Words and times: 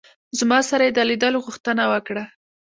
زما 0.39 0.59
سره 0.69 0.83
یې 0.87 0.91
د 0.95 0.99
لیدلو 1.09 1.39
غوښتنه 1.45 1.83
وکړه. 1.91 2.23